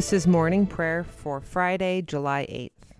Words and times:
This 0.00 0.14
is 0.14 0.26
morning 0.26 0.66
prayer 0.66 1.04
for 1.04 1.42
Friday, 1.42 2.00
July 2.00 2.46
8th. 2.48 2.94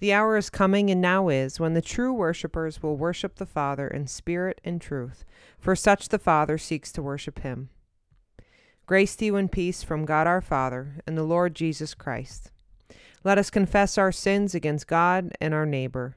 The 0.00 0.12
hour 0.12 0.36
is 0.36 0.50
coming 0.50 0.90
and 0.90 1.00
now 1.00 1.28
is 1.28 1.60
when 1.60 1.74
the 1.74 1.80
true 1.80 2.12
worshippers 2.12 2.82
will 2.82 2.96
worship 2.96 3.36
the 3.36 3.46
Father 3.46 3.86
in 3.86 4.08
spirit 4.08 4.60
and 4.64 4.80
truth, 4.80 5.24
for 5.60 5.76
such 5.76 6.08
the 6.08 6.18
Father 6.18 6.58
seeks 6.58 6.90
to 6.90 7.04
worship 7.04 7.38
him. 7.38 7.68
Grace 8.86 9.14
to 9.14 9.26
you 9.26 9.36
and 9.36 9.52
peace 9.52 9.84
from 9.84 10.04
God 10.04 10.26
our 10.26 10.40
Father 10.40 11.00
and 11.06 11.16
the 11.16 11.22
Lord 11.22 11.54
Jesus 11.54 11.94
Christ. 11.94 12.50
Let 13.22 13.38
us 13.38 13.48
confess 13.48 13.96
our 13.96 14.10
sins 14.10 14.56
against 14.56 14.88
God 14.88 15.36
and 15.40 15.54
our 15.54 15.66
neighbor. 15.66 16.16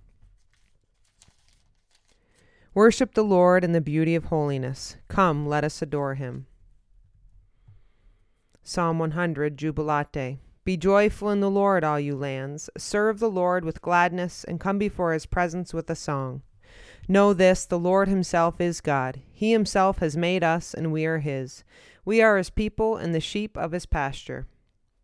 Worship 2.73 3.15
the 3.15 3.23
Lord 3.23 3.65
in 3.65 3.73
the 3.73 3.81
beauty 3.81 4.15
of 4.15 4.25
holiness. 4.25 4.95
Come, 5.09 5.45
let 5.45 5.65
us 5.65 5.81
adore 5.81 6.15
him. 6.15 6.45
Psalm 8.63 8.97
100 8.97 9.57
Jubilate. 9.57 10.39
Be 10.63 10.77
joyful 10.77 11.29
in 11.31 11.41
the 11.41 11.49
Lord, 11.49 11.83
all 11.83 11.99
you 11.99 12.15
lands. 12.15 12.69
Serve 12.77 13.19
the 13.19 13.29
Lord 13.29 13.65
with 13.65 13.81
gladness, 13.81 14.45
and 14.45 14.57
come 14.57 14.77
before 14.77 15.11
his 15.11 15.25
presence 15.25 15.73
with 15.73 15.89
a 15.89 15.95
song. 15.95 16.43
Know 17.09 17.33
this 17.33 17.65
the 17.65 17.77
Lord 17.77 18.07
himself 18.07 18.61
is 18.61 18.79
God. 18.79 19.19
He 19.33 19.51
himself 19.51 19.97
has 19.97 20.15
made 20.15 20.41
us, 20.41 20.73
and 20.73 20.93
we 20.93 21.05
are 21.05 21.19
his. 21.19 21.65
We 22.05 22.21
are 22.21 22.37
his 22.37 22.49
people 22.49 22.95
and 22.95 23.13
the 23.13 23.19
sheep 23.19 23.57
of 23.57 23.73
his 23.73 23.85
pasture. 23.85 24.47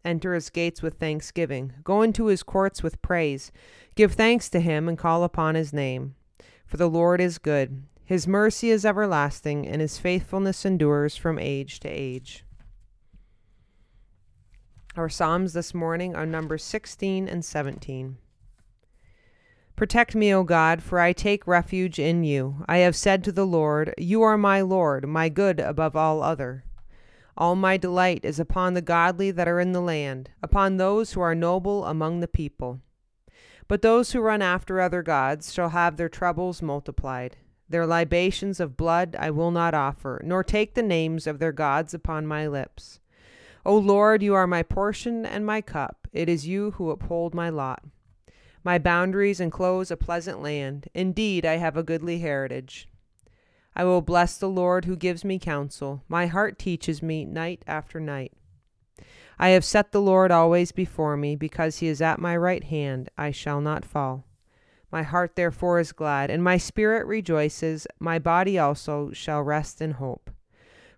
Enter 0.06 0.36
his 0.36 0.50
gates 0.50 0.82
with 0.82 1.00
thanksgiving. 1.00 1.73
Go 1.83 2.02
into 2.02 2.27
his 2.27 2.44
courts 2.44 2.82
with 2.82 3.02
praise. 3.02 3.52
Give 3.95 4.14
thanks 4.14 4.48
to 4.52 4.61
him 4.61 4.88
and 4.88 4.98
call 4.98 5.26
upon 5.26 5.56
his 5.56 5.73
name. 5.73 6.16
For 6.67 6.78
the 6.78 6.89
Lord 6.89 7.22
is 7.22 7.38
good, 7.38 7.83
his 8.04 8.28
mercy 8.28 8.70
is 8.70 8.86
everlasting, 8.86 9.66
and 9.66 9.82
his 9.82 9.98
faithfulness 9.98 10.66
endures 10.66 11.16
from 11.16 11.39
age 11.39 11.80
to 11.80 11.89
age. 11.89 12.45
Our 14.98 15.10
Psalms 15.10 15.54
this 15.54 15.73
morning 15.73 16.16
are 16.16 16.26
numbers 16.26 16.64
16 16.64 17.27
and 17.27 17.44
17. 17.44 18.17
Protect 19.77 20.16
me, 20.16 20.33
O 20.33 20.44
God, 20.44 20.82
for 20.82 21.00
I 21.00 21.14
take 21.14 21.45
refuge 21.45 22.00
in 22.00 22.23
you. 22.23 22.66
I 22.67 22.77
have 22.77 22.95
said 22.95 23.23
to 23.26 23.32
the 23.32 23.45
Lord, 23.45 23.94
You 23.98 24.23
are 24.23 24.38
my 24.38 24.61
Lord, 24.61 25.08
my 25.08 25.30
good 25.30 25.60
above 25.60 25.95
all 25.95 26.23
other. 26.23 26.66
All 27.38 27.56
my 27.56 27.77
delight 27.77 28.22
is 28.23 28.39
upon 28.39 28.73
the 28.73 28.82
godly 28.82 29.32
that 29.32 29.48
are 29.48 29.60
in 29.60 29.72
the 29.72 29.82
land, 29.82 30.32
upon 30.42 30.77
those 30.77 31.14
who 31.14 31.22
are 31.22 31.36
noble 31.36 31.86
among 31.86 32.20
the 32.20 32.27
people. 32.27 32.82
But 33.67 33.82
those 33.82 34.11
who 34.11 34.22
run 34.22 34.42
after 34.42 34.80
other 34.80 35.04
gods 35.04 35.54
shall 35.54 35.70
have 35.70 35.98
their 35.98 36.10
troubles 36.10 36.61
multiplied. 36.61 37.38
Their 37.70 37.86
libations 37.86 38.60
of 38.60 38.78
blood 38.78 39.16
I 39.20 39.30
will 39.30 39.52
not 39.52 39.73
offer, 39.73 40.22
nor 40.23 40.44
take 40.44 40.73
the 40.73 40.82
names 40.82 41.28
of 41.28 41.39
their 41.39 41.52
gods 41.52 41.94
upon 41.94 42.26
my 42.26 42.48
lips. 42.48 43.00
O 43.66 43.77
Lord, 43.77 44.23
you 44.23 44.33
are 44.33 44.48
my 44.48 44.64
portion 44.64 45.26
and 45.26 45.45
my 45.45 45.60
cup. 45.60 46.08
It 46.14 46.30
is 46.30 46.48
you 46.48 46.72
who 46.72 46.89
uphold 46.89 47.36
my 47.36 47.50
lot. 47.50 47.83
My 48.64 48.77
boundaries 48.77 49.42
enclose 49.42 49.92
a 49.92 49.98
pleasant 49.98 50.42
land. 50.42 50.88
Indeed, 50.94 51.45
I 51.45 51.58
have 51.58 51.76
a 51.76 51.83
goodly 51.83 52.20
heritage. 52.20 52.88
I 53.76 53.83
will 53.83 54.02
bless 54.02 54.38
the 54.38 54.50
Lord 54.50 54.86
who 54.86 54.95
gives 54.95 55.26
me 55.26 55.38
counsel. 55.38 56.04
My 56.08 56.27
heart 56.27 56.58
teaches 56.58 57.04
me 57.04 57.26
night 57.26 57.64
after 57.67 58.00
night. 58.00 58.32
I 59.39 59.49
have 59.49 59.64
set 59.64 59.92
the 59.92 60.02
Lord 60.02 60.31
always 60.31 60.71
before 60.71 61.15
me, 61.15 61.36
because 61.36 61.77
he 61.77 61.87
is 61.87 62.02
at 62.02 62.20
my 62.20 62.36
right 62.36 62.64
hand, 62.64 63.09
I 63.17 63.31
shall 63.31 63.61
not 63.61 63.86
fall. 63.86 64.25
My 64.92 65.03
heart 65.03 65.36
therefore 65.36 65.80
is 65.80 65.92
glad, 65.92 66.30
and 66.31 66.43
my 66.43 66.58
spirit 66.58 67.05
rejoices, 67.05 67.86
my 67.99 68.20
body 68.20 68.58
also 68.58 69.11
shall 69.11 69.42
rest 69.42 69.81
in 69.81 69.92
hope. 69.92 70.31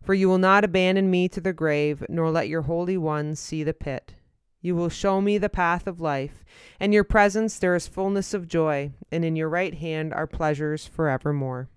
For 0.01 0.13
you 0.13 0.29
will 0.29 0.37
not 0.37 0.63
abandon 0.63 1.11
me 1.11 1.27
to 1.29 1.41
the 1.41 1.53
grave, 1.53 2.03
nor 2.07 2.31
let 2.31 2.47
your 2.47 2.61
Holy 2.61 2.97
One 2.97 3.35
see 3.35 3.63
the 3.63 3.73
pit. 3.73 4.13
You 4.61 4.75
will 4.75 4.89
show 4.89 5.21
me 5.21 5.37
the 5.37 5.49
path 5.49 5.87
of 5.87 5.99
life. 5.99 6.43
In 6.79 6.93
your 6.93 7.03
presence 7.03 7.59
there 7.59 7.75
is 7.75 7.87
fullness 7.87 8.33
of 8.33 8.47
joy, 8.47 8.91
and 9.11 9.25
in 9.25 9.35
your 9.35 9.49
right 9.49 9.73
hand 9.73 10.13
are 10.13 10.27
pleasures 10.27 10.85
forevermore. 10.85 11.69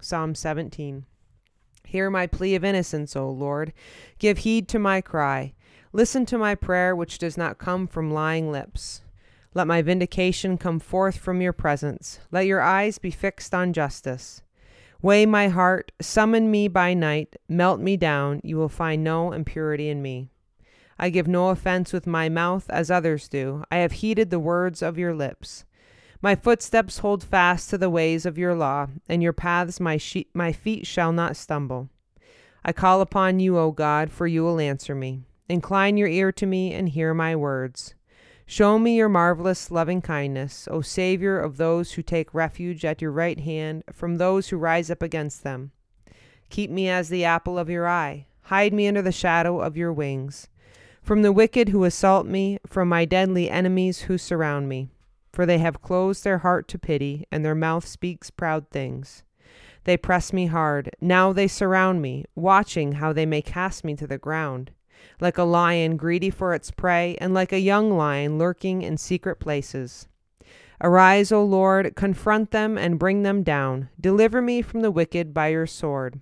Psalm 0.00 0.34
17. 0.34 1.06
Hear 1.86 2.10
my 2.10 2.26
plea 2.26 2.54
of 2.54 2.64
innocence, 2.64 3.16
O 3.16 3.30
Lord. 3.30 3.72
Give 4.18 4.38
heed 4.38 4.68
to 4.68 4.78
my 4.78 5.00
cry. 5.00 5.54
Listen 5.98 6.24
to 6.26 6.38
my 6.38 6.54
prayer, 6.54 6.94
which 6.94 7.18
does 7.18 7.36
not 7.36 7.58
come 7.58 7.88
from 7.88 8.12
lying 8.12 8.52
lips. 8.52 9.00
Let 9.52 9.66
my 9.66 9.82
vindication 9.82 10.56
come 10.56 10.78
forth 10.78 11.18
from 11.18 11.40
your 11.40 11.52
presence. 11.52 12.20
Let 12.30 12.46
your 12.46 12.60
eyes 12.60 12.98
be 12.98 13.10
fixed 13.10 13.52
on 13.52 13.72
justice. 13.72 14.40
Weigh 15.02 15.26
my 15.26 15.48
heart, 15.48 15.90
summon 16.00 16.52
me 16.52 16.68
by 16.68 16.94
night, 16.94 17.34
melt 17.48 17.80
me 17.80 17.96
down, 17.96 18.40
you 18.44 18.56
will 18.56 18.68
find 18.68 19.02
no 19.02 19.32
impurity 19.32 19.88
in 19.88 20.00
me. 20.00 20.30
I 21.00 21.10
give 21.10 21.26
no 21.26 21.48
offense 21.48 21.92
with 21.92 22.06
my 22.06 22.28
mouth 22.28 22.70
as 22.70 22.92
others 22.92 23.28
do. 23.28 23.64
I 23.68 23.78
have 23.78 23.90
heeded 23.90 24.30
the 24.30 24.38
words 24.38 24.82
of 24.82 24.98
your 24.98 25.16
lips. 25.16 25.64
My 26.22 26.36
footsteps 26.36 26.98
hold 26.98 27.24
fast 27.24 27.70
to 27.70 27.78
the 27.78 27.90
ways 27.90 28.24
of 28.24 28.38
your 28.38 28.54
law, 28.54 28.86
and 29.08 29.20
your 29.20 29.32
paths 29.32 29.80
my, 29.80 29.96
she- 29.96 30.28
my 30.32 30.52
feet 30.52 30.86
shall 30.86 31.10
not 31.10 31.36
stumble. 31.36 31.88
I 32.64 32.72
call 32.72 33.00
upon 33.00 33.40
you, 33.40 33.58
O 33.58 33.72
God, 33.72 34.12
for 34.12 34.28
you 34.28 34.44
will 34.44 34.60
answer 34.60 34.94
me. 34.94 35.24
Incline 35.50 35.96
your 35.96 36.08
ear 36.08 36.30
to 36.32 36.44
me 36.44 36.74
and 36.74 36.90
hear 36.90 37.14
my 37.14 37.34
words. 37.34 37.94
Show 38.44 38.78
me 38.78 38.96
your 38.96 39.08
marvelous 39.08 39.70
loving 39.70 40.02
kindness, 40.02 40.68
O 40.70 40.82
Savior 40.82 41.38
of 41.38 41.56
those 41.56 41.92
who 41.92 42.02
take 42.02 42.34
refuge 42.34 42.84
at 42.84 43.00
your 43.00 43.12
right 43.12 43.40
hand 43.40 43.82
from 43.90 44.16
those 44.16 44.48
who 44.48 44.58
rise 44.58 44.90
up 44.90 45.00
against 45.02 45.44
them. 45.44 45.70
Keep 46.50 46.70
me 46.70 46.90
as 46.90 47.08
the 47.08 47.24
apple 47.24 47.58
of 47.58 47.70
your 47.70 47.88
eye. 47.88 48.26
Hide 48.42 48.74
me 48.74 48.88
under 48.88 49.00
the 49.00 49.10
shadow 49.10 49.60
of 49.60 49.74
your 49.74 49.92
wings. 49.92 50.48
From 51.02 51.22
the 51.22 51.32
wicked 51.32 51.70
who 51.70 51.84
assault 51.84 52.26
me, 52.26 52.58
from 52.66 52.90
my 52.90 53.06
deadly 53.06 53.48
enemies 53.48 54.02
who 54.02 54.18
surround 54.18 54.68
me. 54.68 54.90
For 55.32 55.46
they 55.46 55.58
have 55.58 55.80
closed 55.80 56.24
their 56.24 56.38
heart 56.38 56.68
to 56.68 56.78
pity, 56.78 57.26
and 57.32 57.42
their 57.42 57.54
mouth 57.54 57.86
speaks 57.86 58.30
proud 58.30 58.68
things. 58.68 59.22
They 59.84 59.96
press 59.96 60.30
me 60.30 60.46
hard. 60.46 60.90
Now 61.00 61.32
they 61.32 61.48
surround 61.48 62.02
me, 62.02 62.26
watching 62.34 62.92
how 62.92 63.14
they 63.14 63.24
may 63.24 63.40
cast 63.40 63.82
me 63.82 63.94
to 63.96 64.06
the 64.06 64.18
ground 64.18 64.72
like 65.20 65.38
a 65.38 65.44
lion 65.44 65.96
greedy 65.96 66.30
for 66.30 66.54
its 66.54 66.70
prey, 66.70 67.16
and 67.20 67.34
like 67.34 67.52
a 67.52 67.60
young 67.60 67.90
lion 67.90 68.38
lurking 68.38 68.82
in 68.82 68.96
secret 68.96 69.36
places. 69.36 70.08
Arise, 70.80 71.32
O 71.32 71.42
Lord, 71.42 71.96
confront 71.96 72.52
them 72.52 72.78
and 72.78 72.98
bring 72.98 73.22
them 73.22 73.42
down. 73.42 73.88
Deliver 74.00 74.40
me 74.40 74.62
from 74.62 74.80
the 74.80 74.90
wicked 74.90 75.34
by 75.34 75.48
your 75.48 75.66
sword. 75.66 76.20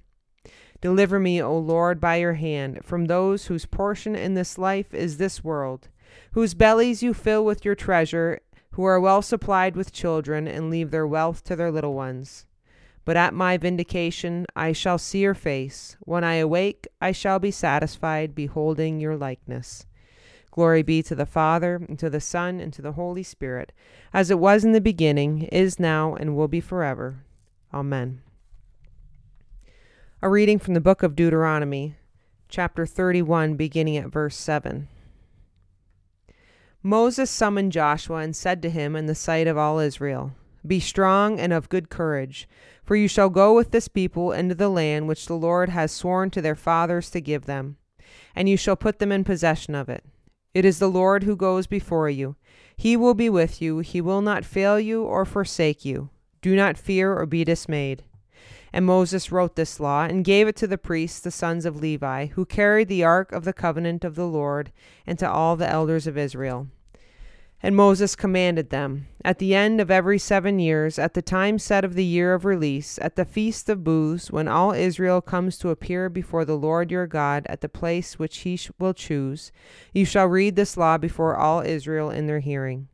Deliver 0.81 1.19
me, 1.19 1.43
O 1.43 1.57
Lord, 1.57 2.01
by 2.01 2.17
your 2.17 2.35
hand, 2.35 2.85
from 2.85 3.07
those 3.07 3.47
whose 3.47 3.67
portion 3.67 4.15
in 4.15 4.35
this 4.35 4.57
life 4.57 4.95
is 4.95 5.17
this 5.17 5.45
world, 5.45 5.89
whose 6.33 6.55
bellies 6.55 7.03
you 7.03 7.13
fill 7.13 7.45
with 7.45 7.65
your 7.65 7.75
treasure, 7.75 8.41
who 8.73 8.85
are 8.85 9.01
well 9.01 9.23
supplied 9.23 9.77
with 9.77 9.93
children, 9.93 10.47
and 10.47 10.71
leave 10.71 10.91
their 10.91 11.07
wealth 11.07 11.45
to 11.45 11.57
their 11.57 11.71
little 11.71 11.95
ones. 11.95 12.47
But 13.07 13.17
at 13.17 13.33
my 13.33 13.57
vindication 13.57 14.45
I 14.57 14.73
shall 14.73 14.99
see 14.99 15.21
your 15.21 15.33
face. 15.33 15.97
When 16.01 16.25
I 16.25 16.35
awake, 16.35 16.89
I 17.01 17.13
shall 17.13 17.39
be 17.39 17.53
satisfied, 17.53 18.35
beholding 18.35 19.01
your 19.01 19.17
likeness. 19.17 19.87
Glory 20.51 20.83
be 20.83 21.03
to 21.05 21.15
the 21.15 21.25
Father, 21.25 21.77
and 21.89 21.99
to 22.01 22.11
the 22.11 22.21
Son, 22.21 22.59
and 22.59 22.73
to 22.73 22.83
the 22.83 22.93
Holy 22.93 23.23
Spirit, 23.23 23.73
as 24.13 24.29
it 24.31 24.41
was 24.41 24.65
in 24.65 24.73
the 24.73 24.81
beginning, 24.81 25.43
is 25.45 25.79
now, 25.79 26.15
and 26.17 26.35
will 26.35 26.49
be 26.49 26.61
forever. 26.61 27.25
Amen. 27.73 28.23
A 30.21 30.29
reading 30.29 30.59
from 30.59 30.75
the 30.75 30.81
book 30.81 31.05
of 31.05 31.15
Deuteronomy, 31.15 31.95
chapter 32.49 32.87
31, 32.87 33.55
beginning 33.55 33.97
at 33.99 34.09
verse 34.09 34.35
7. 34.35 34.89
Moses 36.83 37.31
summoned 37.31 37.71
Joshua 37.71 38.17
and 38.17 38.35
said 38.35 38.61
to 38.63 38.71
him 38.71 38.97
in 38.97 39.07
the 39.07 39.15
sight 39.15 39.47
of 39.47 39.57
all 39.57 39.79
Israel, 39.79 40.33
Be 40.67 40.81
strong 40.81 41.39
and 41.39 41.53
of 41.53 41.69
good 41.69 41.91
courage, 41.91 42.49
for 42.83 42.97
you 42.97 43.09
shall 43.09 43.29
go 43.29 43.55
with 43.55 43.71
this 43.71 43.89
people 43.89 44.33
into 44.33 44.55
the 44.55 44.69
land 44.69 45.07
which 45.07 45.27
the 45.27 45.35
Lord 45.35 45.69
has 45.69 45.93
sworn 45.93 46.31
to 46.31 46.43
their 46.43 46.55
fathers 46.55 47.11
to 47.11 47.21
give 47.21 47.47
them, 47.47 47.77
and 48.35 48.49
you 48.49 48.57
shall 48.57 48.77
put 48.77 48.99
them 48.99 49.13
in 49.13 49.25
possession 49.25 49.75
of 49.75 49.89
it. 49.89 50.05
It 50.55 50.65
is 50.65 50.79
the 50.79 50.89
Lord 50.89 51.25
who 51.25 51.37
goes 51.37 51.67
before 51.67 52.09
you. 52.09 52.37
He 52.77 52.97
will 52.97 53.15
be 53.15 53.29
with 53.29 53.61
you, 53.61 53.81
he 53.81 54.01
will 54.01 54.23
not 54.23 54.45
fail 54.45 54.81
you 54.81 55.03
or 55.03 55.25
forsake 55.25 55.85
you. 55.85 56.11
Do 56.41 56.57
not 56.57 56.79
fear 56.79 57.15
or 57.15 57.27
be 57.27 57.45
dismayed. 57.45 58.05
And 58.73 58.85
Moses 58.85 59.33
wrote 59.33 59.57
this 59.57 59.81
law 59.81 60.05
and 60.05 60.25
gave 60.25 60.49
it 60.49 60.57
to 60.57 60.67
the 60.67 60.79
priests, 60.79 61.21
the 61.21 61.31
sons 61.31 61.65
of 61.65 61.81
Levi, 61.81 62.27
who 62.27 62.45
carried 62.45 62.89
the 62.89 63.05
ark 63.05 63.33
of 63.33 63.45
the 63.45 63.53
covenant 63.53 64.05
of 64.05 64.15
the 64.15 64.27
Lord, 64.27 64.73
and 65.07 65.19
to 65.19 65.31
all 65.31 65.57
the 65.57 65.69
elders 65.69 66.07
of 66.07 66.19
Israel. 66.19 66.69
And 67.63 67.75
Moses 67.75 68.15
commanded 68.15 68.71
them, 68.71 69.07
At 69.25 69.39
the 69.39 69.55
end 69.55 69.81
of 69.81 69.91
every 69.91 70.19
seven 70.19 70.59
years, 70.59 70.99
at 70.99 71.15
the 71.15 71.23
time 71.23 71.59
set 71.59 71.85
of 71.85 71.95
the 71.95 72.05
year 72.05 72.35
of 72.35 72.45
release, 72.45 72.99
at 73.01 73.17
the 73.17 73.25
feast 73.25 73.69
of 73.69 73.83
booths, 73.83 74.31
when 74.31 74.47
all 74.47 74.73
Israel 74.73 75.21
comes 75.21 75.57
to 75.59 75.71
appear 75.71 76.09
before 76.09 76.45
the 76.45 76.57
Lord 76.57 76.91
your 76.91 77.07
God 77.07 77.47
at 77.49 77.63
the 77.63 77.69
place 77.69 78.19
which 78.19 78.39
he 78.39 78.61
will 78.79 78.95
choose, 78.95 79.53
you 79.93 80.05
shall 80.05 80.27
read 80.27 80.55
this 80.55 80.77
law 80.77 80.99
before 80.99 81.37
all 81.37 81.61
Israel 81.61 82.11
in 82.11 82.27
their 82.27 82.41
hearing. 82.41 82.89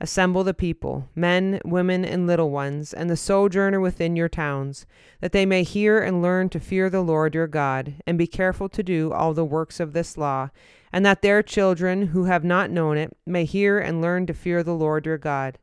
Assemble 0.00 0.44
the 0.44 0.52
people, 0.52 1.08
men, 1.14 1.60
women, 1.64 2.04
and 2.04 2.26
little 2.26 2.50
ones, 2.50 2.92
and 2.92 3.08
the 3.08 3.16
sojourner 3.16 3.80
within 3.80 4.14
your 4.14 4.28
towns, 4.28 4.86
that 5.20 5.32
they 5.32 5.46
may 5.46 5.62
hear 5.62 5.98
and 5.98 6.20
learn 6.20 6.50
to 6.50 6.60
fear 6.60 6.90
the 6.90 7.00
Lord 7.00 7.34
your 7.34 7.46
God, 7.46 7.94
and 8.06 8.18
be 8.18 8.26
careful 8.26 8.68
to 8.68 8.82
do 8.82 9.12
all 9.12 9.32
the 9.32 9.44
works 9.44 9.80
of 9.80 9.94
this 9.94 10.18
law, 10.18 10.50
and 10.92 11.04
that 11.06 11.22
their 11.22 11.42
children 11.42 12.08
who 12.08 12.24
have 12.24 12.44
not 12.44 12.70
known 12.70 12.98
it 12.98 13.16
may 13.24 13.44
hear 13.44 13.78
and 13.78 14.02
learn 14.02 14.26
to 14.26 14.34
fear 14.34 14.62
the 14.62 14.74
Lord 14.74 15.06
your 15.06 15.18
God, 15.18 15.58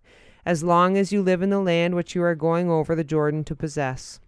as 0.46 0.64
long 0.64 0.98
as 0.98 1.12
you 1.12 1.22
live 1.22 1.42
in 1.42 1.52
the 1.52 1.60
land 1.60 1.96
which 1.96 2.16
you 2.16 2.24
are 2.24 2.36
going 2.36 2.72
over 2.72 2.96
the 2.96 3.04
Jordan 3.04 3.44
to 3.44 3.56
possess. 3.56 4.20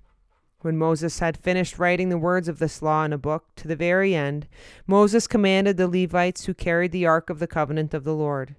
When 0.61 0.77
Moses 0.77 1.19
had 1.19 1.37
finished 1.37 1.77
writing 1.77 2.09
the 2.09 2.17
words 2.17 2.47
of 2.47 2.59
this 2.59 2.81
law 2.81 3.05
in 3.05 3.13
a 3.13 3.17
book, 3.17 3.45
to 3.57 3.67
the 3.67 3.75
very 3.75 4.15
end, 4.15 4.47
Moses 4.87 5.27
commanded 5.27 5.77
the 5.77 5.87
Levites 5.87 6.45
who 6.45 6.53
carried 6.53 6.91
the 6.91 7.05
ark 7.05 7.29
of 7.29 7.39
the 7.39 7.47
covenant 7.47 7.93
of 7.93 8.03
the 8.03 8.15
Lord. 8.15 8.55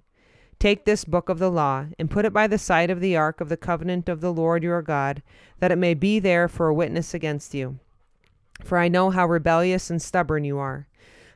Take 0.59 0.85
this 0.85 1.05
book 1.05 1.29
of 1.29 1.39
the 1.39 1.51
law, 1.51 1.87
and 1.99 2.11
put 2.11 2.25
it 2.25 2.33
by 2.33 2.47
the 2.47 2.59
side 2.59 2.91
of 2.91 3.01
the 3.01 3.15
ark 3.15 3.41
of 3.41 3.49
the 3.51 3.57
covenant 3.57 4.09
of 4.09 4.21
the 4.21 4.33
Lord 4.33 4.63
your 4.63 4.81
God, 4.81 5.23
that 5.59 5.71
it 5.71 5.77
may 5.77 5.93
be 5.93 6.19
there 6.19 6.49
for 6.49 6.69
a 6.69 6.75
witness 6.75 7.13
against 7.13 7.53
you. 7.53 7.79
For 8.65 8.79
I 8.79 8.89
know 8.89 9.11
how 9.11 9.27
rebellious 9.27 9.91
and 9.91 10.01
stubborn 10.01 10.45
you 10.45 10.59
are. 10.59 10.89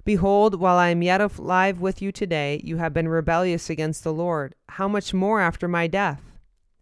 Behold, 0.04 0.58
while 0.58 0.76
I 0.76 0.88
am 0.88 1.02
yet 1.02 1.20
alive 1.20 1.80
with 1.80 2.00
you 2.00 2.10
today, 2.10 2.62
you 2.64 2.78
have 2.78 2.94
been 2.94 3.08
rebellious 3.08 3.68
against 3.68 4.04
the 4.04 4.12
Lord. 4.12 4.54
How 4.70 4.88
much 4.88 5.12
more 5.12 5.40
after 5.40 5.68
my 5.68 5.86
death? 5.86 6.22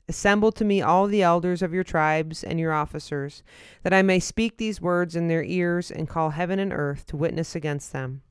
Assemble 0.08 0.52
to 0.52 0.64
me 0.64 0.80
all 0.80 1.08
the 1.08 1.22
elders 1.22 1.60
of 1.60 1.74
your 1.74 1.84
tribes 1.84 2.44
and 2.44 2.60
your 2.60 2.72
officers, 2.72 3.42
that 3.82 3.92
I 3.92 4.02
may 4.02 4.20
speak 4.20 4.56
these 4.56 4.80
words 4.80 5.16
in 5.16 5.26
their 5.26 5.42
ears 5.42 5.90
and 5.90 6.08
call 6.08 6.30
heaven 6.30 6.58
and 6.60 6.72
earth 6.72 7.04
to 7.06 7.16
witness 7.16 7.56
against 7.56 7.92
them. 7.92 8.22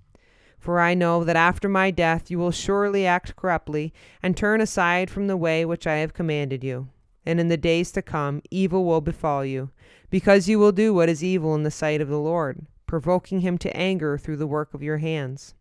For 0.58 0.80
I 0.80 0.94
know 0.94 1.24
that 1.24 1.36
after 1.36 1.70
my 1.70 1.92
death 1.92 2.30
you 2.30 2.40
will 2.40 2.52
surely 2.52 3.06
act 3.06 3.36
corruptly, 3.36 3.94
and 4.22 4.36
turn 4.36 4.60
aside 4.60 5.10
from 5.10 5.28
the 5.28 5.38
way 5.38 5.64
which 5.64 5.88
I 5.88 5.98
have 5.98 6.14
commanded 6.14 6.64
you. 6.64 6.90
And 7.26 7.40
in 7.40 7.48
the 7.48 7.58
days 7.58 7.92
to 7.92 8.02
come 8.02 8.42
evil 8.50 8.86
will 8.86 9.02
befall 9.02 9.46
you, 9.46 9.70
because 10.10 10.48
you 10.48 10.60
will 10.60 10.72
do 10.72 10.94
what 10.94 11.10
is 11.10 11.24
evil 11.24 11.54
in 11.56 11.64
the 11.64 11.72
sight 11.72 12.02
of 12.02 12.08
the 12.08 12.20
Lord, 12.20 12.66
provoking 12.86 13.42
him 13.42 13.58
to 13.60 13.76
anger 13.76 14.18
through 14.18 14.38
the 14.38 14.48
work 14.48 14.74
of 14.74 14.82
your 14.82 14.98
hands. 14.98 15.54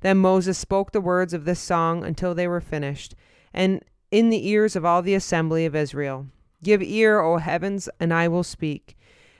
Then 0.00 0.18
Moses 0.18 0.56
spoke 0.56 0.92
the 0.92 1.00
words 1.00 1.34
of 1.34 1.44
this 1.44 1.60
song 1.60 2.04
until 2.04 2.34
they 2.34 2.46
were 2.46 2.60
finished, 2.60 3.14
and 3.52 3.82
in 4.10 4.30
the 4.30 4.48
ears 4.48 4.76
of 4.76 4.84
all 4.84 5.02
the 5.02 5.14
assembly 5.14 5.66
of 5.66 5.74
Israel. 5.74 6.26
Give 6.62 6.82
ear, 6.82 7.20
O 7.20 7.38
heavens, 7.38 7.88
and 7.98 8.14
I 8.14 8.28
will 8.28 8.44
speak, 8.44 8.96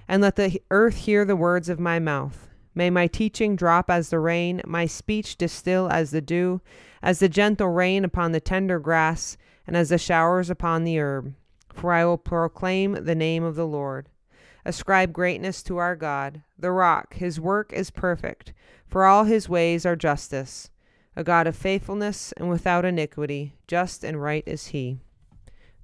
and 0.08 0.23
let 0.23 0.37
the 0.37 0.61
earth 0.70 0.96
hear 0.96 1.25
the 1.25 1.37
words 1.37 1.69
of 1.69 1.81
my 1.81 1.99
mouth. 1.99 2.49
May 2.76 2.90
my 2.90 3.06
teaching 3.06 3.56
drop 3.56 3.90
as 3.90 4.11
the 4.11 4.20
rain, 4.20 4.61
my 4.67 4.84
speech 4.84 5.37
distill 5.37 5.88
as 5.88 6.11
the 6.11 6.20
dew, 6.20 6.61
as 7.02 7.20
the 7.20 7.28
gentle 7.28 7.70
rain 7.70 8.05
upon 8.05 8.32
the 8.32 8.40
tender 8.40 8.78
grass, 8.78 9.38
and 9.67 9.75
as 9.75 9.88
the 9.88 9.96
showers 9.96 10.50
upon 10.50 10.84
the 10.84 11.00
herb. 11.00 11.32
For 11.73 11.94
I 11.94 12.05
will 12.05 12.19
proclaim 12.19 12.93
the 12.93 13.14
name 13.14 13.43
of 13.43 13.56
the 13.56 13.67
Lord. 13.67 14.11
Ascribe 14.67 15.14
greatness 15.14 15.62
to 15.62 15.78
our 15.78 15.96
God, 15.96 16.43
the 16.58 16.70
rock. 16.70 17.14
His 17.14 17.40
work 17.40 17.73
is 17.73 17.90
perfect, 17.90 18.52
for 18.87 19.06
all 19.06 19.25
his 19.25 19.49
ways 19.49 19.87
are 19.87 19.96
justice. 19.96 20.70
A 21.17 21.25
God 21.25 21.46
of 21.46 21.56
faithfulness 21.56 22.34
and 22.37 22.50
without 22.50 22.84
iniquity, 22.84 23.55
just 23.67 24.05
and 24.05 24.20
right 24.20 24.44
is 24.46 24.67
he. 24.67 24.99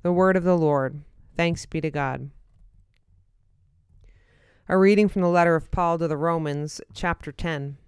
The 0.03 0.13
word 0.13 0.37
of 0.37 0.45
the 0.45 0.59
Lord. 0.59 1.01
Thanks 1.39 1.65
be 1.65 1.81
to 1.81 1.91
God. 1.91 2.29
A 4.69 4.79
reading 4.79 5.09
from 5.09 5.23
the 5.23 5.29
letter 5.29 5.57
of 5.57 5.73
Paul 5.73 5.99
to 5.99 6.07
the 6.07 6.17
Romans, 6.17 6.81
chapter 6.95 7.33
10. 7.33 7.79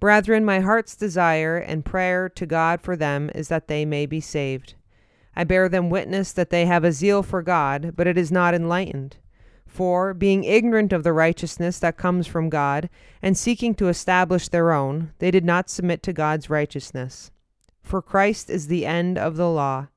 Brethren, 0.00 0.42
my 0.42 0.60
heart's 0.60 0.96
desire 0.96 1.58
and 1.58 1.84
prayer 1.84 2.30
to 2.30 2.46
God 2.46 2.80
for 2.80 2.96
them 2.96 3.30
is 3.34 3.48
that 3.48 3.68
they 3.68 3.84
may 3.84 4.06
be 4.06 4.22
saved. 4.22 4.72
I 5.36 5.44
bear 5.44 5.68
them 5.68 5.90
witness 5.90 6.32
that 6.32 6.48
they 6.48 6.64
have 6.64 6.82
a 6.82 6.92
zeal 6.92 7.22
for 7.22 7.42
God, 7.42 7.92
but 7.94 8.06
it 8.06 8.16
is 8.16 8.32
not 8.32 8.54
enlightened. 8.54 9.18
For, 9.66 10.14
being 10.14 10.44
ignorant 10.44 10.94
of 10.94 11.04
the 11.04 11.12
righteousness 11.12 11.78
that 11.80 11.98
comes 11.98 12.26
from 12.26 12.48
God, 12.48 12.88
and 13.20 13.36
seeking 13.36 13.74
to 13.74 13.88
establish 13.88 14.48
their 14.48 14.72
own, 14.72 15.12
they 15.18 15.30
did 15.30 15.44
not 15.44 15.68
submit 15.68 16.02
to 16.04 16.14
God's 16.14 16.48
righteousness. 16.48 17.30
For 17.82 18.00
Christ 18.00 18.48
is 18.48 18.68
the 18.68 18.86
end 18.86 19.18
of 19.18 19.36
the 19.36 19.50
law, 19.50 19.88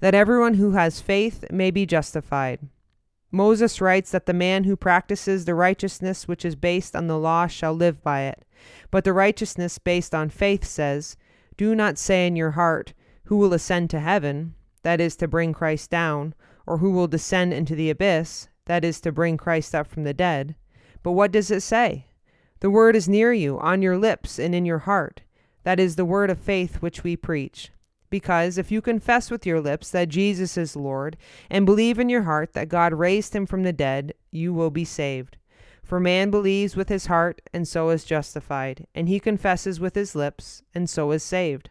that 0.00 0.14
everyone 0.14 0.54
who 0.54 0.70
has 0.72 1.02
faith 1.02 1.44
may 1.50 1.70
be 1.70 1.84
justified 1.84 2.60
Moses 3.30 3.80
writes 3.80 4.10
that 4.10 4.26
the 4.26 4.32
man 4.32 4.64
who 4.64 4.76
practices 4.76 5.44
the 5.44 5.54
righteousness 5.54 6.26
which 6.26 6.44
is 6.44 6.56
based 6.56 6.96
on 6.96 7.06
the 7.06 7.18
law 7.18 7.46
shall 7.46 7.74
live 7.74 8.02
by 8.02 8.22
it. 8.22 8.44
But 8.90 9.04
the 9.04 9.12
righteousness 9.12 9.78
based 9.78 10.14
on 10.14 10.30
faith 10.30 10.64
says, 10.64 11.16
Do 11.56 11.74
not 11.74 11.98
say 11.98 12.26
in 12.26 12.36
your 12.36 12.52
heart, 12.52 12.94
Who 13.24 13.36
will 13.36 13.52
ascend 13.52 13.90
to 13.90 14.00
heaven? 14.00 14.54
That 14.82 15.00
is 15.00 15.16
to 15.16 15.28
bring 15.28 15.52
Christ 15.52 15.90
down, 15.90 16.34
or 16.66 16.78
who 16.78 16.90
will 16.90 17.08
descend 17.08 17.52
into 17.52 17.74
the 17.74 17.90
abyss? 17.90 18.48
That 18.64 18.84
is 18.84 19.00
to 19.02 19.12
bring 19.12 19.36
Christ 19.36 19.74
up 19.74 19.86
from 19.86 20.04
the 20.04 20.14
dead. 20.14 20.54
But 21.02 21.12
what 21.12 21.32
does 21.32 21.50
it 21.50 21.60
say? 21.62 22.06
The 22.60 22.70
word 22.70 22.96
is 22.96 23.08
near 23.08 23.32
you, 23.32 23.58
on 23.60 23.82
your 23.82 23.98
lips 23.98 24.38
and 24.38 24.54
in 24.54 24.64
your 24.64 24.80
heart. 24.80 25.22
That 25.64 25.78
is 25.78 25.96
the 25.96 26.04
word 26.04 26.30
of 26.30 26.38
faith 26.38 26.76
which 26.76 27.04
we 27.04 27.16
preach. 27.16 27.70
Because 28.10 28.56
if 28.56 28.70
you 28.70 28.80
confess 28.80 29.30
with 29.30 29.44
your 29.44 29.60
lips 29.60 29.90
that 29.90 30.08
Jesus 30.08 30.56
is 30.56 30.74
Lord, 30.74 31.16
and 31.50 31.66
believe 31.66 31.98
in 31.98 32.08
your 32.08 32.22
heart 32.22 32.54
that 32.54 32.68
God 32.68 32.94
raised 32.94 33.34
him 33.34 33.44
from 33.44 33.62
the 33.64 33.72
dead, 33.72 34.14
you 34.30 34.54
will 34.54 34.70
be 34.70 34.84
saved. 34.84 35.36
For 35.82 36.00
man 36.00 36.30
believes 36.30 36.76
with 36.76 36.88
his 36.88 37.06
heart, 37.06 37.42
and 37.52 37.66
so 37.66 37.90
is 37.90 38.04
justified, 38.04 38.86
and 38.94 39.08
he 39.08 39.20
confesses 39.20 39.80
with 39.80 39.94
his 39.94 40.14
lips, 40.14 40.62
and 40.74 40.88
so 40.88 41.10
is 41.12 41.22
saved. 41.22 41.70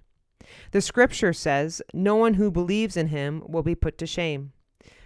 The 0.71 0.81
Scripture 0.81 1.33
says, 1.33 1.81
No 1.93 2.15
one 2.15 2.35
who 2.35 2.51
believes 2.51 2.97
in 2.97 3.07
him 3.07 3.43
will 3.47 3.63
be 3.63 3.75
put 3.75 3.97
to 3.99 4.07
shame. 4.07 4.53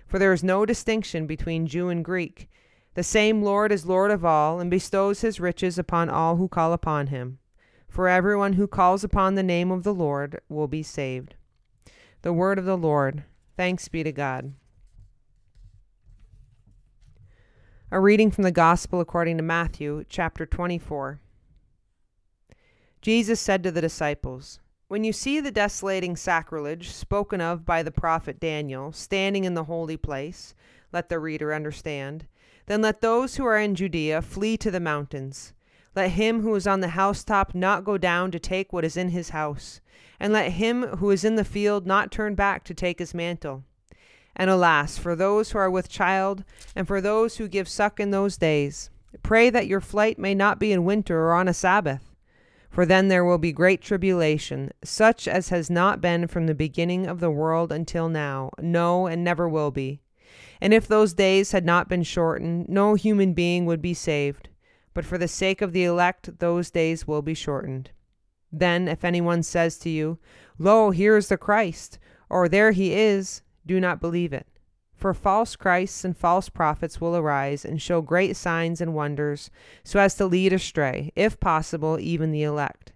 For 0.07 0.19
there 0.19 0.33
is 0.33 0.43
no 0.43 0.65
distinction 0.65 1.27
between 1.27 1.67
Jew 1.67 1.89
and 1.89 2.05
Greek. 2.05 2.49
The 2.93 3.03
same 3.03 3.41
Lord 3.41 3.71
is 3.71 3.85
Lord 3.85 4.11
of 4.11 4.25
all, 4.25 4.59
and 4.59 4.69
bestows 4.69 5.21
his 5.21 5.39
riches 5.39 5.77
upon 5.77 6.09
all 6.09 6.35
who 6.35 6.47
call 6.47 6.73
upon 6.73 7.07
him 7.07 7.39
for 7.91 8.07
everyone 8.07 8.53
who 8.53 8.67
calls 8.67 9.03
upon 9.03 9.35
the 9.35 9.43
name 9.43 9.69
of 9.69 9.83
the 9.83 9.93
Lord 9.93 10.39
will 10.47 10.69
be 10.69 10.81
saved. 10.81 11.35
The 12.21 12.31
word 12.31 12.57
of 12.57 12.63
the 12.63 12.77
Lord. 12.77 13.25
Thanks 13.57 13.89
be 13.89 14.01
to 14.01 14.13
God. 14.13 14.53
A 17.91 17.99
reading 17.99 18.31
from 18.31 18.45
the 18.45 18.51
Gospel 18.51 19.01
according 19.01 19.35
to 19.35 19.43
Matthew, 19.43 20.05
chapter 20.07 20.45
24. 20.45 21.19
Jesus 23.01 23.41
said 23.41 23.61
to 23.63 23.71
the 23.71 23.81
disciples, 23.81 24.61
When 24.87 25.03
you 25.03 25.11
see 25.11 25.41
the 25.41 25.51
desolating 25.51 26.15
sacrilege 26.15 26.91
spoken 26.91 27.41
of 27.41 27.65
by 27.65 27.83
the 27.83 27.91
prophet 27.91 28.39
Daniel 28.39 28.93
standing 28.93 29.43
in 29.43 29.53
the 29.53 29.65
holy 29.65 29.97
place, 29.97 30.55
let 30.93 31.09
the 31.09 31.19
reader 31.19 31.53
understand, 31.53 32.25
then 32.67 32.81
let 32.81 33.01
those 33.01 33.35
who 33.35 33.43
are 33.43 33.57
in 33.57 33.75
Judea 33.75 34.21
flee 34.21 34.55
to 34.55 34.71
the 34.71 34.79
mountains. 34.79 35.51
Let 35.93 36.11
him 36.11 36.41
who 36.41 36.55
is 36.55 36.67
on 36.67 36.79
the 36.79 36.89
housetop 36.89 37.53
not 37.53 37.83
go 37.83 37.97
down 37.97 38.31
to 38.31 38.39
take 38.39 38.71
what 38.71 38.85
is 38.85 38.95
in 38.95 39.09
his 39.09 39.31
house, 39.31 39.81
and 40.21 40.31
let 40.31 40.53
him 40.53 40.83
who 40.83 41.11
is 41.11 41.25
in 41.25 41.35
the 41.35 41.43
field 41.43 41.85
not 41.85 42.11
turn 42.11 42.33
back 42.33 42.63
to 42.65 42.73
take 42.73 42.99
his 42.99 43.13
mantle. 43.13 43.65
And 44.33 44.49
alas, 44.49 44.97
for 44.97 45.17
those 45.17 45.51
who 45.51 45.57
are 45.57 45.69
with 45.69 45.89
child, 45.89 46.45
and 46.77 46.87
for 46.87 47.01
those 47.01 47.35
who 47.37 47.49
give 47.49 47.67
suck 47.67 47.99
in 47.99 48.11
those 48.11 48.37
days, 48.37 48.89
pray 49.21 49.49
that 49.49 49.67
your 49.67 49.81
flight 49.81 50.17
may 50.17 50.33
not 50.33 50.59
be 50.59 50.71
in 50.71 50.85
winter 50.85 51.23
or 51.23 51.33
on 51.33 51.49
a 51.49 51.53
Sabbath. 51.53 52.15
For 52.69 52.85
then 52.85 53.09
there 53.09 53.25
will 53.25 53.37
be 53.37 53.51
great 53.51 53.81
tribulation, 53.81 54.71
such 54.81 55.27
as 55.27 55.49
has 55.49 55.69
not 55.69 55.99
been 55.99 56.27
from 56.27 56.47
the 56.47 56.55
beginning 56.55 57.05
of 57.05 57.19
the 57.19 57.29
world 57.29 57.69
until 57.69 58.07
now, 58.07 58.51
no, 58.61 59.07
and 59.07 59.25
never 59.25 59.49
will 59.49 59.71
be. 59.71 59.99
And 60.61 60.73
if 60.73 60.87
those 60.87 61.13
days 61.13 61.51
had 61.51 61.65
not 61.65 61.89
been 61.89 62.03
shortened, 62.03 62.69
no 62.69 62.93
human 62.93 63.33
being 63.33 63.65
would 63.65 63.81
be 63.81 63.93
saved 63.93 64.47
but 64.93 65.05
for 65.05 65.17
the 65.17 65.27
sake 65.27 65.61
of 65.61 65.73
the 65.73 65.83
elect 65.83 66.39
those 66.39 66.71
days 66.71 67.07
will 67.07 67.21
be 67.21 67.33
shortened. 67.33 67.91
Then, 68.51 68.87
if 68.87 69.05
anyone 69.05 69.43
says 69.43 69.77
to 69.79 69.89
you, 69.89 70.19
Lo, 70.57 70.91
here 70.91 71.15
is 71.15 71.29
the 71.29 71.37
Christ, 71.37 71.99
or 72.29 72.49
there 72.49 72.71
he 72.71 72.93
is, 72.93 73.41
do 73.65 73.79
not 73.79 74.01
believe 74.01 74.33
it. 74.33 74.47
For 74.93 75.13
false 75.13 75.55
Christs 75.55 76.05
and 76.05 76.15
false 76.15 76.49
prophets 76.49 77.01
will 77.01 77.15
arise 77.15 77.65
and 77.65 77.81
show 77.81 78.01
great 78.01 78.35
signs 78.35 78.81
and 78.81 78.93
wonders, 78.93 79.49
so 79.83 79.99
as 79.99 80.15
to 80.15 80.25
lead 80.25 80.53
astray, 80.53 81.11
if 81.15 81.39
possible, 81.39 81.97
even 81.99 82.31
the 82.31 82.43
elect. 82.43 82.93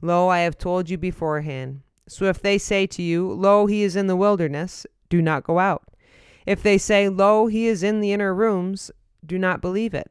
Lo, 0.00 0.28
I 0.28 0.40
have 0.40 0.58
told 0.58 0.88
you 0.88 0.96
beforehand. 0.96 1.80
So 2.06 2.26
if 2.26 2.40
they 2.40 2.58
say 2.58 2.86
to 2.88 3.02
you, 3.02 3.32
Lo, 3.32 3.66
he 3.66 3.82
is 3.82 3.96
in 3.96 4.06
the 4.06 4.16
wilderness, 4.16 4.86
do 5.08 5.20
not 5.20 5.44
go 5.44 5.58
out. 5.58 5.82
If 6.46 6.62
they 6.62 6.78
say, 6.78 7.08
Lo, 7.08 7.46
he 7.46 7.66
is 7.66 7.82
in 7.82 8.00
the 8.00 8.12
inner 8.12 8.34
rooms, 8.34 8.90
do 9.24 9.38
not 9.38 9.60
believe 9.60 9.94
it. 9.94 10.10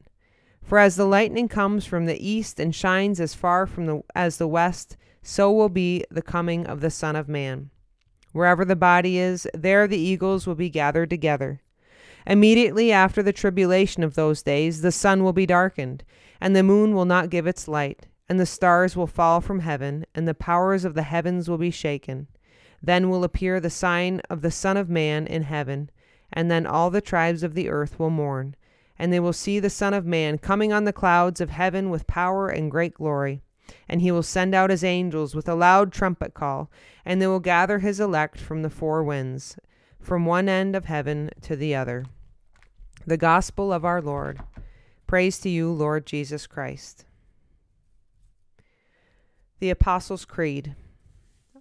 For 0.70 0.78
as 0.78 0.98
the 0.98 1.06
lightning 1.06 1.48
comes 1.48 1.88
from 1.88 2.06
the 2.06 2.24
east 2.24 2.60
and 2.60 2.76
shines 2.76 3.20
as 3.20 3.34
far 3.34 3.66
from 3.66 3.88
the, 3.88 4.04
as 4.14 4.38
the 4.38 4.48
west, 4.48 4.98
so 5.24 5.52
will 5.52 5.68
be 5.68 6.06
the 6.12 6.22
coming 6.22 6.68
of 6.68 6.82
the 6.82 6.92
Son 6.92 7.16
of 7.16 7.28
Man. 7.28 7.72
Wherever 8.34 8.64
the 8.64 8.76
body 8.76 9.18
is, 9.18 9.48
there 9.52 9.88
the 9.88 9.98
eagles 9.98 10.46
will 10.46 10.54
be 10.54 10.70
gathered 10.70 11.10
together. 11.10 11.64
Immediately 12.28 12.92
after 12.92 13.24
the 13.24 13.34
tribulation 13.34 14.04
of 14.04 14.14
those 14.14 14.44
days, 14.44 14.82
the 14.82 14.92
sun 14.92 15.24
will 15.24 15.34
be 15.34 15.48
darkened, 15.48 16.04
and 16.40 16.56
the 16.56 16.62
moon 16.62 16.94
will 16.94 17.06
not 17.06 17.32
give 17.32 17.48
its 17.48 17.68
light, 17.68 18.06
and 18.30 18.40
the 18.40 18.46
stars 18.46 18.96
will 18.96 19.08
fall 19.08 19.42
from 19.42 19.62
heaven, 19.62 20.06
and 20.14 20.28
the 20.28 20.36
powers 20.36 20.86
of 20.86 20.94
the 20.94 21.02
heavens 21.02 21.50
will 21.50 21.58
be 21.58 21.72
shaken. 21.72 22.28
Then 22.80 23.10
will 23.10 23.24
appear 23.24 23.60
the 23.60 23.72
sign 23.72 24.22
of 24.30 24.44
the 24.44 24.52
Son 24.52 24.78
of 24.78 24.88
Man 24.88 25.26
in 25.26 25.42
heaven, 25.42 25.90
and 26.32 26.52
then 26.52 26.68
all 26.68 26.92
the 26.92 27.02
tribes 27.02 27.42
of 27.42 27.56
the 27.56 27.70
earth 27.70 27.98
will 27.98 28.12
mourn, 28.12 28.56
and 29.00 29.14
they 29.14 29.20
will 29.20 29.34
see 29.34 29.60
the 29.60 29.70
Son 29.70 29.94
of 29.94 30.06
Man 30.06 30.38
coming 30.38 30.74
on 30.74 30.84
the 30.84 30.94
clouds 30.94 31.40
of 31.40 31.50
heaven 31.50 31.90
with 31.90 32.06
power 32.06 32.50
and 32.50 32.70
great 32.70 32.94
glory. 32.96 33.42
And 33.88 34.02
he 34.02 34.12
will 34.12 34.24
send 34.24 34.54
out 34.54 34.70
his 34.70 34.84
angels 34.84 35.34
with 35.34 35.48
a 35.48 35.56
loud 35.56 35.94
trumpet 35.94 36.34
call, 36.34 36.70
and 37.06 37.22
they 37.22 37.28
will 37.28 37.40
gather 37.40 37.80
his 37.80 38.00
elect 38.00 38.38
from 38.38 38.62
the 38.62 38.70
four 38.70 39.04
winds, 39.04 39.58
from 40.02 40.26
one 40.26 40.50
end 40.50 40.76
of 40.76 40.86
heaven 40.86 41.30
to 41.44 41.56
the 41.56 41.74
other. 41.74 42.06
The 43.08 43.18
Gospel 43.18 43.72
of 43.72 43.86
our 43.86 44.02
Lord. 44.02 44.42
Praise 45.08 45.40
to 45.40 45.50
you, 45.50 45.72
Lord 45.72 46.06
Jesus 46.06 46.46
Christ. 46.46 47.06
The 49.60 49.70
Apostles' 49.70 50.26
Creed. 50.26 50.76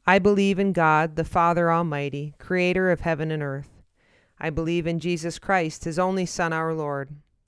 I 0.07 0.19
believe 0.19 0.59
in 0.59 0.73
God, 0.73 1.17
the 1.17 1.25
Father 1.25 1.71
Almighty, 1.71 2.35
creator 2.39 2.91
of 2.91 3.01
heaven 3.01 3.31
and 3.31 3.43
earth. 3.43 3.71
I 4.41 4.51
believe 4.51 4.87
in 4.87 5.01
Jesus 5.01 5.39
Christ, 5.39 5.85
his 5.85 5.99
only 5.99 6.25
Son, 6.27 6.53
our 6.53 6.75
Lord. 6.75 7.11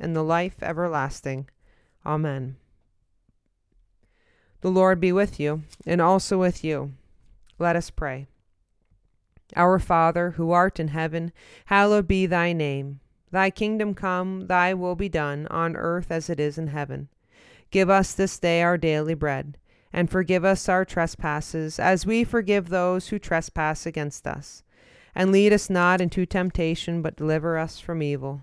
and 0.00 0.16
the 0.16 0.24
life 0.24 0.56
everlasting. 0.62 1.48
Amen. 2.04 2.56
The 4.62 4.70
Lord 4.70 5.00
be 5.00 5.12
with 5.12 5.38
you, 5.38 5.62
and 5.86 6.00
also 6.00 6.38
with 6.38 6.64
you. 6.64 6.92
Let 7.58 7.76
us 7.76 7.90
pray. 7.90 8.26
Our 9.56 9.78
Father, 9.78 10.32
who 10.32 10.50
art 10.50 10.80
in 10.80 10.88
heaven, 10.88 11.32
hallowed 11.66 12.08
be 12.08 12.26
thy 12.26 12.52
name. 12.52 13.00
Thy 13.30 13.50
kingdom 13.50 13.94
come, 13.94 14.46
thy 14.48 14.74
will 14.74 14.96
be 14.96 15.08
done, 15.08 15.46
on 15.48 15.76
earth 15.76 16.10
as 16.10 16.28
it 16.28 16.40
is 16.40 16.58
in 16.58 16.68
heaven. 16.68 17.08
Give 17.70 17.88
us 17.88 18.12
this 18.12 18.38
day 18.38 18.62
our 18.62 18.76
daily 18.76 19.14
bread, 19.14 19.56
and 19.92 20.10
forgive 20.10 20.44
us 20.44 20.68
our 20.68 20.84
trespasses, 20.84 21.78
as 21.78 22.04
we 22.04 22.24
forgive 22.24 22.68
those 22.68 23.08
who 23.08 23.18
trespass 23.18 23.86
against 23.86 24.26
us. 24.26 24.62
And 25.14 25.32
lead 25.32 25.52
us 25.52 25.70
not 25.70 26.00
into 26.00 26.26
temptation, 26.26 27.02
but 27.02 27.16
deliver 27.16 27.58
us 27.58 27.80
from 27.80 28.02
evil. 28.02 28.42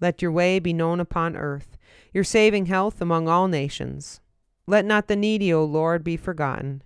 Let 0.00 0.22
your 0.22 0.32
way 0.32 0.58
be 0.58 0.72
known 0.72 1.00
upon 1.00 1.36
earth, 1.36 1.76
your 2.12 2.24
saving 2.24 2.66
health 2.66 3.00
among 3.00 3.28
all 3.28 3.48
nations. 3.48 4.20
Let 4.66 4.84
not 4.84 5.08
the 5.08 5.16
needy, 5.16 5.52
O 5.52 5.64
Lord, 5.64 6.02
be 6.04 6.16
forgotten 6.16 6.82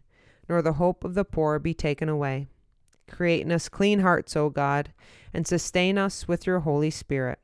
nor 0.49 0.63
the 0.63 0.75
hope 0.75 1.05
of 1.05 1.15
the 1.15 1.25
poor 1.25 1.59
be 1.59 1.75
taken 1.75 2.09
away. 2.09 2.49
Create 3.11 3.43
in 3.43 3.53
us 3.53 3.69
clean 3.69 4.01
hearts, 4.01 4.37
O 4.37 4.51
God, 4.51 4.93
and 5.33 5.47
sustain 5.47 5.99
us 5.99 6.27
with 6.27 6.47
your 6.47 6.61
Holy 6.61 6.91
Spirit. 6.91 7.39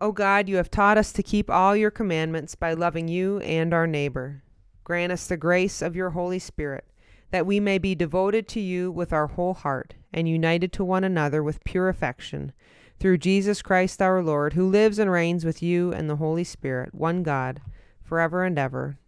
O 0.00 0.12
God, 0.12 0.48
you 0.48 0.56
have 0.56 0.70
taught 0.70 0.98
us 0.98 1.12
to 1.12 1.22
keep 1.22 1.50
all 1.50 1.74
your 1.74 1.90
commandments 1.90 2.54
by 2.54 2.74
loving 2.74 3.08
you 3.08 3.38
and 3.40 3.72
our 3.72 3.86
neighbor. 3.86 4.42
Grant 4.84 5.10
us 5.10 5.26
the 5.26 5.36
grace 5.36 5.80
of 5.80 5.96
your 5.96 6.10
Holy 6.10 6.38
Spirit, 6.38 6.84
that 7.30 7.46
we 7.46 7.60
may 7.60 7.78
be 7.78 7.94
devoted 7.94 8.46
to 8.48 8.60
you 8.60 8.90
with 8.90 9.12
our 9.12 9.26
whole 9.26 9.54
heart, 9.54 9.94
and 10.12 10.28
united 10.28 10.72
to 10.72 10.84
one 10.84 11.04
another 11.04 11.42
with 11.42 11.64
pure 11.64 11.88
affection, 11.88 12.52
through 12.98 13.18
Jesus 13.18 13.62
Christ 13.62 14.00
our 14.00 14.22
Lord, 14.22 14.54
who 14.54 14.68
lives 14.68 14.98
and 14.98 15.10
reigns 15.10 15.44
with 15.44 15.62
you 15.62 15.92
and 15.92 16.08
the 16.08 16.16
Holy 16.16 16.44
Spirit, 16.44 16.94
one 16.94 17.22
God, 17.22 17.60
forever 18.02 18.44
and 18.44 18.58
ever. 18.58 18.98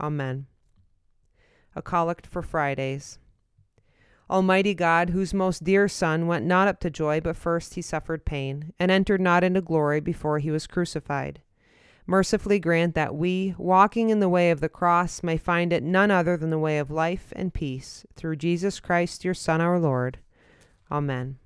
Amen. 0.00 0.46
A 1.76 1.82
Collect 1.82 2.26
for 2.26 2.42
Fridays. 2.42 3.18
Almighty 4.30 4.72
God, 4.72 5.10
whose 5.10 5.34
most 5.34 5.64
dear 5.64 5.86
Son 5.86 6.26
went 6.26 6.46
not 6.46 6.66
up 6.66 6.80
to 6.80 6.90
joy, 6.90 7.20
but 7.20 7.36
first 7.36 7.74
he 7.74 7.82
suffered 7.82 8.24
pain, 8.24 8.72
and 8.78 8.90
entered 8.90 9.20
not 9.20 9.44
into 9.44 9.60
glory 9.60 10.00
before 10.00 10.38
he 10.38 10.50
was 10.50 10.66
crucified, 10.66 11.42
mercifully 12.06 12.58
grant 12.58 12.94
that 12.94 13.14
we, 13.14 13.54
walking 13.56 14.10
in 14.10 14.20
the 14.20 14.28
way 14.28 14.50
of 14.50 14.60
the 14.60 14.68
cross, 14.68 15.22
may 15.22 15.36
find 15.36 15.72
it 15.72 15.82
none 15.82 16.10
other 16.10 16.36
than 16.36 16.50
the 16.50 16.58
way 16.58 16.78
of 16.78 16.90
life 16.90 17.32
and 17.36 17.54
peace, 17.54 18.04
through 18.14 18.36
Jesus 18.36 18.80
Christ, 18.80 19.24
your 19.24 19.34
Son, 19.34 19.60
our 19.60 19.78
Lord. 19.78 20.18
Amen. 20.90 21.38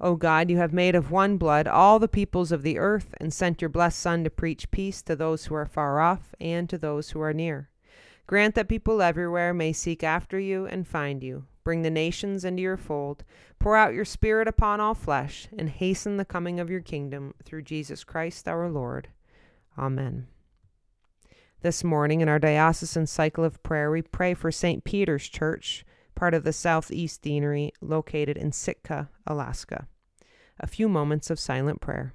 O 0.00 0.16
God, 0.16 0.50
you 0.50 0.56
have 0.56 0.72
made 0.72 0.96
of 0.96 1.12
one 1.12 1.36
blood 1.36 1.68
all 1.68 2.00
the 2.00 2.08
peoples 2.08 2.50
of 2.50 2.62
the 2.62 2.78
earth, 2.78 3.14
and 3.18 3.32
sent 3.32 3.62
your 3.62 3.68
blessed 3.68 4.00
Son 4.00 4.24
to 4.24 4.30
preach 4.30 4.70
peace 4.70 5.02
to 5.02 5.14
those 5.14 5.44
who 5.44 5.54
are 5.54 5.66
far 5.66 6.00
off 6.00 6.34
and 6.40 6.68
to 6.68 6.76
those 6.76 7.10
who 7.10 7.20
are 7.20 7.32
near. 7.32 7.68
Grant 8.26 8.54
that 8.54 8.68
people 8.68 9.02
everywhere 9.02 9.52
may 9.52 9.72
seek 9.72 10.02
after 10.02 10.38
you 10.38 10.66
and 10.66 10.86
find 10.86 11.22
you. 11.22 11.44
Bring 11.64 11.82
the 11.82 11.90
nations 11.90 12.44
into 12.44 12.62
your 12.62 12.76
fold. 12.76 13.24
Pour 13.58 13.76
out 13.76 13.94
your 13.94 14.04
Spirit 14.04 14.48
upon 14.48 14.80
all 14.80 14.94
flesh, 14.94 15.48
and 15.56 15.68
hasten 15.68 16.16
the 16.16 16.24
coming 16.24 16.58
of 16.58 16.70
your 16.70 16.80
kingdom 16.80 17.34
through 17.44 17.62
Jesus 17.62 18.04
Christ 18.04 18.48
our 18.48 18.68
Lord. 18.68 19.08
Amen. 19.78 20.26
This 21.60 21.84
morning 21.84 22.20
in 22.20 22.28
our 22.28 22.40
diocesan 22.40 23.06
cycle 23.06 23.44
of 23.44 23.62
prayer, 23.62 23.90
we 23.90 24.02
pray 24.02 24.34
for 24.34 24.50
St. 24.50 24.82
Peter's 24.82 25.28
Church, 25.28 25.84
part 26.14 26.34
of 26.34 26.42
the 26.42 26.52
Southeast 26.52 27.22
Deanery 27.22 27.72
located 27.80 28.36
in 28.36 28.50
Sitka, 28.50 29.10
Alaska 29.26 29.86
a 30.62 30.66
few 30.66 30.88
moments 30.88 31.28
of 31.28 31.40
silent 31.40 31.80
prayer. 31.80 32.14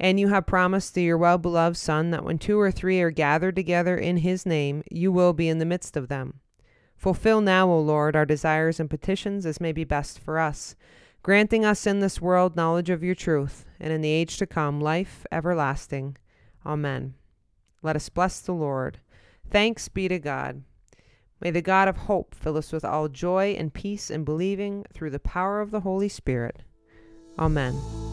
And 0.00 0.20
you 0.20 0.28
have 0.28 0.46
promised 0.46 0.94
to 0.94 1.00
your 1.00 1.18
well 1.18 1.38
beloved 1.38 1.76
Son 1.76 2.10
that 2.10 2.24
when 2.24 2.38
two 2.38 2.58
or 2.58 2.70
three 2.70 3.00
are 3.00 3.10
gathered 3.10 3.56
together 3.56 3.96
in 3.96 4.18
his 4.18 4.46
name, 4.46 4.82
you 4.90 5.10
will 5.10 5.32
be 5.32 5.48
in 5.48 5.58
the 5.58 5.64
midst 5.64 5.96
of 5.96 6.08
them. 6.08 6.40
Fulfill 6.96 7.40
now, 7.40 7.68
O 7.70 7.80
Lord, 7.80 8.16
our 8.16 8.26
desires 8.26 8.80
and 8.80 8.90
petitions 8.90 9.46
as 9.46 9.60
may 9.60 9.72
be 9.72 9.84
best 9.84 10.18
for 10.18 10.38
us, 10.38 10.74
granting 11.22 11.64
us 11.64 11.86
in 11.86 12.00
this 12.00 12.20
world 12.20 12.56
knowledge 12.56 12.90
of 12.90 13.04
your 13.04 13.14
truth, 13.14 13.64
and 13.78 13.92
in 13.92 14.00
the 14.00 14.10
age 14.10 14.36
to 14.38 14.46
come 14.46 14.80
life 14.80 15.24
everlasting. 15.30 16.16
Amen. 16.66 17.14
Let 17.82 17.96
us 17.96 18.08
bless 18.08 18.40
the 18.40 18.52
Lord. 18.52 18.98
Thanks 19.50 19.88
be 19.88 20.08
to 20.08 20.18
God. 20.18 20.62
May 21.40 21.52
the 21.52 21.62
God 21.62 21.86
of 21.86 21.96
hope 21.96 22.34
fill 22.34 22.56
us 22.56 22.72
with 22.72 22.84
all 22.84 23.08
joy 23.08 23.54
and 23.56 23.72
peace 23.72 24.10
in 24.10 24.24
believing 24.24 24.84
through 24.92 25.10
the 25.10 25.20
power 25.20 25.60
of 25.60 25.70
the 25.70 25.80
Holy 25.80 26.08
Spirit. 26.08 26.62
Amen. 27.38 28.07